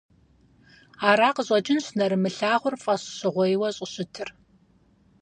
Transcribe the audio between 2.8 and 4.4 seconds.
фӀэщщӀыгъуейуэ щӀыщытыр.